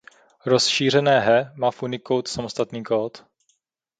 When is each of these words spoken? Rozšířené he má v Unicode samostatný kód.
Rozšířené 0.45 1.19
he 1.19 1.51
má 1.55 1.71
v 1.71 1.83
Unicode 1.83 2.29
samostatný 2.31 2.83
kód. 2.83 3.23